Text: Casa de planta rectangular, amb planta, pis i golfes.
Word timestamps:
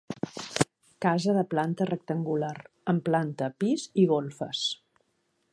Casa 1.05 1.35
de 1.39 1.43
planta 1.51 1.87
rectangular, 1.91 2.55
amb 2.95 3.07
planta, 3.11 3.53
pis 3.65 3.89
i 4.05 4.11
golfes. 4.17 4.65